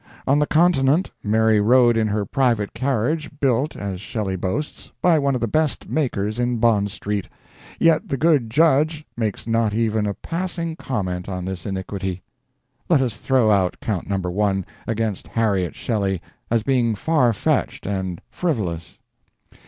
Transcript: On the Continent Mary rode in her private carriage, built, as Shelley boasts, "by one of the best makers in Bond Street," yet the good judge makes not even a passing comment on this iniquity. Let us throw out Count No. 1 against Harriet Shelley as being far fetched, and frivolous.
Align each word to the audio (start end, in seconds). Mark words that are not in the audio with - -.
On 0.25 0.39
the 0.39 0.47
Continent 0.47 1.11
Mary 1.23 1.59
rode 1.61 1.95
in 1.95 2.07
her 2.07 2.25
private 2.25 2.73
carriage, 2.73 3.29
built, 3.39 3.75
as 3.75 4.01
Shelley 4.01 4.35
boasts, 4.35 4.91
"by 4.99 5.19
one 5.19 5.35
of 5.35 5.41
the 5.41 5.47
best 5.47 5.87
makers 5.91 6.39
in 6.39 6.57
Bond 6.57 6.89
Street," 6.89 7.27
yet 7.77 8.09
the 8.09 8.17
good 8.17 8.49
judge 8.49 9.05
makes 9.15 9.45
not 9.45 9.75
even 9.75 10.07
a 10.07 10.15
passing 10.15 10.75
comment 10.75 11.29
on 11.29 11.45
this 11.45 11.67
iniquity. 11.67 12.23
Let 12.89 13.01
us 13.01 13.19
throw 13.19 13.51
out 13.51 13.77
Count 13.79 14.09
No. 14.09 14.17
1 14.17 14.65
against 14.87 15.27
Harriet 15.27 15.75
Shelley 15.75 16.19
as 16.49 16.63
being 16.63 16.95
far 16.95 17.31
fetched, 17.31 17.85
and 17.85 18.19
frivolous. 18.27 18.97